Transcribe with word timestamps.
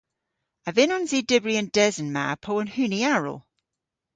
A 0.67 0.69
vynnons 0.75 1.11
i 1.19 1.21
dybri 1.29 1.53
an 1.61 1.69
desen 1.75 2.09
ma 2.15 2.25
po 2.43 2.51
an 2.61 2.69
huni 2.75 3.01
aral? 3.15 3.39